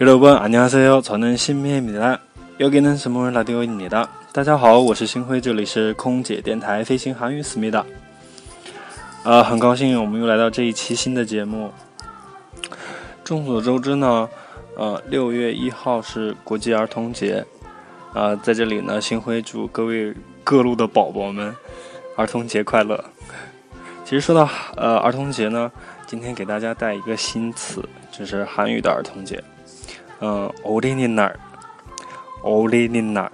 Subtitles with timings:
[0.00, 1.00] 여러분 안녕하세요.
[1.00, 2.20] 저는 신미입니다.
[2.60, 4.08] 여기는 스몰 라디오입니다.
[4.32, 7.84] 大家好，我是新辉，这里是空姐电台飞行韩语思密达。
[9.24, 11.72] 呃，很高兴我们又来到这一期新的节目。
[13.24, 14.28] 众所周知呢，
[14.76, 17.44] 呃，六月一号是国际儿童节。
[18.12, 21.54] 啊，在这里呢，新辉祝各位各路的宝宝们
[22.16, 23.04] 儿童节快乐。
[24.04, 25.70] 其实说到呃儿童节呢，
[26.06, 29.42] 今天给大家带一个新词，就是韩语的儿童节。
[30.23, 31.33] 嗯奥利尼娜
[32.43, 33.31] 奥利尼娜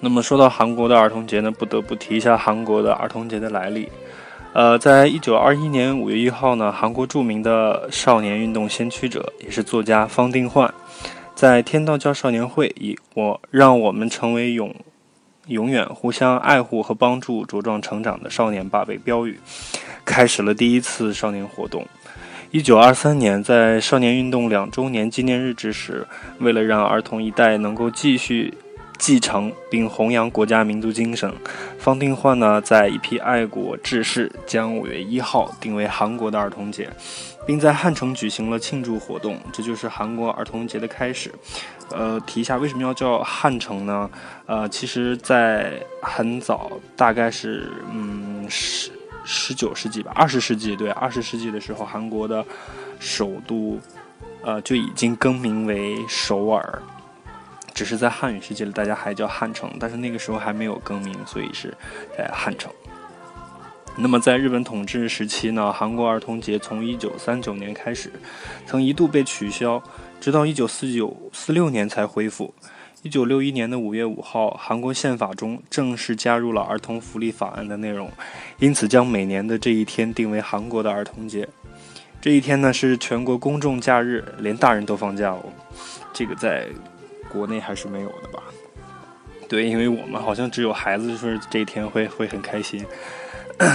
[0.00, 3.88] 那么说到韩国的儿童节呢不得不提一下韩国的儿童节的来历。
[4.52, 10.74] 呃在一九二一年五月一号呢韩国著名的少年运动先驱者也是作家方定焕
[11.34, 14.74] 在天道教少年会以我让我们成为永
[15.46, 19.38] 永远互相爱护和帮助茁壮成长的少年吧为标语
[20.04, 21.86] 开始了第一次少年活动。
[22.52, 26.06] 一九二三年，在少年运动两周年纪念日之时，
[26.38, 28.54] 为了让儿童一代能够继续。
[28.98, 31.32] 继承并弘扬国家民族精神，
[31.76, 36.88] 方定焕呢，在一批爱国志士将五月一号定为韩国的儿童节，
[37.44, 41.32] 并在汉城举行了庆祝活动，这就是韩国儿童节的开始。
[41.90, 44.08] 呃，提一下为什么要叫汉城呢？
[44.46, 48.92] 呃，其实，在很早，大概是嗯十
[49.24, 52.44] 十九世纪吧，二十世纪对，二十世纪的时候，韩国的
[52.98, 53.78] 首都
[54.42, 56.82] 呃就已经更名为首尔。
[57.74, 61.74] 只是在汉语世界里，大家还叫汉城，但是那个时候还没有更名，所以是
[62.16, 62.70] 在汉城。
[63.96, 68.12] 那么在日本统治时期呢，韩国儿童节从一九三九年开始，
[68.66, 69.82] 曾一度被取消，
[70.20, 72.54] 直到一九四九、四六年才恢复。
[73.02, 78.10] 一九六一年的五月五号，韩国宪法中正式加入了儿童福利法案的内容，
[78.58, 81.48] 因此将每年的这一天定为韩国的儿童节。
[82.20, 85.44] 这一天呢是全国公众假日，连大人都放假哦。
[86.12, 86.66] 这个在。
[87.30, 88.42] 国内还是没有的吧？
[89.52, 92.82] 对，因为我们好像只有孩子就是这一天会会很开心。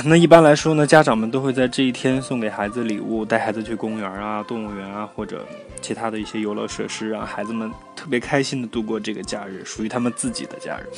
[0.06, 5.46] 那一般来说呢，家长们都会在这一天送给孩子礼物，带孩子去公园啊、动物园啊，或者
[5.80, 10.90] 其他的一些游乐设施，让孩子们特别开心的度过这个假日，属于他们自己的假日。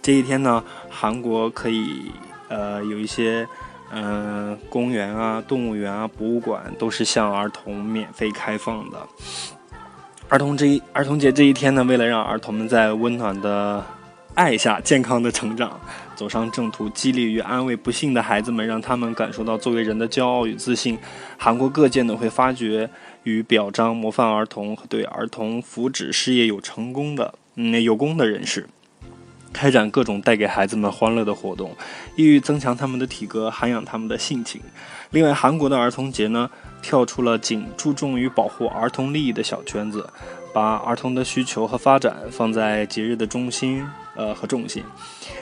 [0.00, 2.10] 这一天呢，韩国可以
[2.48, 3.46] 呃有一些
[3.92, 9.06] 嗯公园啊、动物园啊、博物馆都是向儿童免费开放的。
[10.32, 13.84] 儿童这一儿童节这一天呢，为了让儿童们在温暖的
[14.34, 15.78] 爱下健康的成长，
[16.16, 20.98] 走上正途，激励与安慰不幸的孩子们，让他们感受到作为人的骄傲与自信。
[21.36, 22.88] 韩国各界呢会发掘
[23.24, 28.66] 与表彰模范儿童和对儿童福祉事业有成功的嗯有功的人士，
[29.52, 31.76] 开展各种带给孩子们欢乐的活动，
[32.16, 34.60] 意欲增强他们的体格，涵养他们的性情。
[35.10, 36.50] 另外，韩国的儿童节呢？
[36.82, 40.04] 跳出了仅注重于保护儿童利益的小圈子，
[40.52, 43.86] 把儿童的需求和发展放在节日的中心，
[44.16, 44.82] 呃和重心，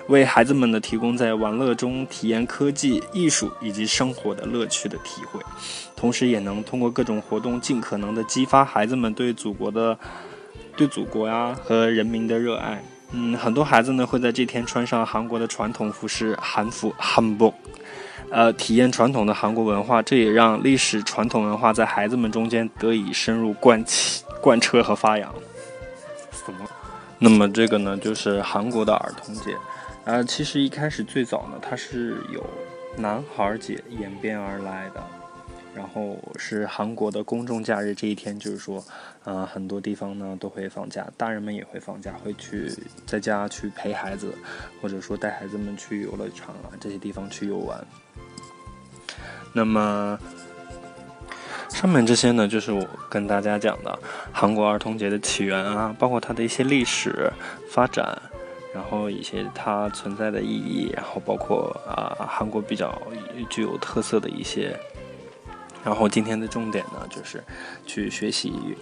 [0.08, 5.40] 为孩子们呢提供在玩乐中体验科技、艺术以及生活的乐趣的体会，
[5.96, 9.98] 同时也能通过各种活动尽可能的激发孩子们对祖国的、
[10.76, 12.84] 对祖国呀和人民的热爱。
[13.12, 17.52] 嗯，很多孩子呢会在这天穿上韩国的传统服饰韩服韩服。
[18.30, 25.34] 呃，体验传统的韩国文化，这也让历史传统文化在孩子们中间得以深入贯起、贯彻和发扬。
[26.30, 26.60] 什么？
[27.18, 29.56] 那么这个呢，就是韩国的儿童节。
[30.04, 32.44] 呃，其实一开始最早呢，它是有
[32.96, 35.04] 男孩节演变而来的，
[35.72, 38.84] 然后是韩国的公众假日这一天，就是说，
[39.24, 42.68] 呃，很多地方呢都会放假，大人们也会放假，会去
[43.06, 44.34] 在家去陪孩子，
[44.82, 47.78] 或者说带孩子们去游乐场啊这些地方去游玩。
[49.52, 50.18] 那么，
[51.68, 53.96] 上面这些呢，就是我跟大家讲的
[54.32, 57.32] 韩国儿童节的起源啊，包括它的一些历史
[57.70, 58.20] 发展，
[58.74, 63.00] 然后一些它存在的意义，然后包括啊韩国比较
[63.48, 64.76] 具有特色的一些。
[65.83, 67.43] 然后今天的重点呢，就是
[67.85, 68.75] 去学习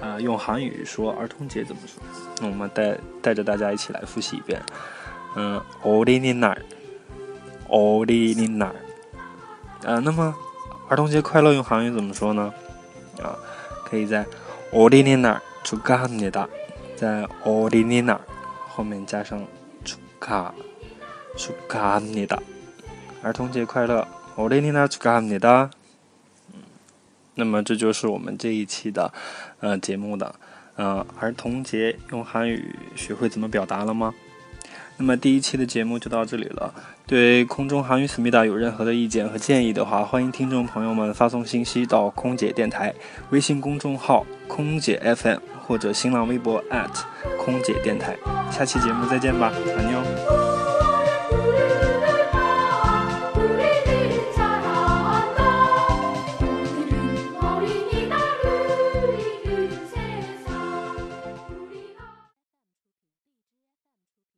[0.00, 2.00] 啊用韩语说儿童节怎么说。
[2.40, 4.62] 那我们带带着大家一起来复习一遍。
[5.36, 6.58] 嗯，어린이 날，
[7.68, 8.72] 어린이 날。
[9.82, 10.36] 呃，那么
[10.88, 12.52] 儿童节快乐用韩语怎么说呢？
[13.22, 13.36] 啊，
[13.84, 14.24] 可以在
[14.72, 16.46] 어린이날축하합니 다，
[16.96, 18.20] 在어린이날
[18.68, 19.44] 后面加上
[19.84, 22.38] 축하축하합니 다，
[23.22, 24.06] 儿童节快乐，
[24.36, 25.70] 어린이날축하합니 다。
[27.35, 29.13] 那么这就是我们这一期的
[29.59, 30.33] 呃节目的
[30.75, 34.13] 呃儿童节用韩语学会怎么表达了吗？
[34.97, 36.73] 那么第一期的节目就到这里了。
[37.05, 42.93] 对空中韩语思密达有任何的意见和建议的话，欢迎听众朋友们发送信息到空姐电台
[43.31, 46.63] 微信公众号“空姐 FM” 或者新浪微博
[47.37, 48.15] 空姐电台。
[48.49, 50.04] 下期节目再见吧，安妞。